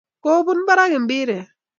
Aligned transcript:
Kopun 0.23 0.59
barak 0.67 0.91
mpiret 1.03 1.47